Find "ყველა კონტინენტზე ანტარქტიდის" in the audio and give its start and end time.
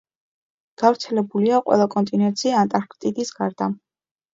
1.69-3.37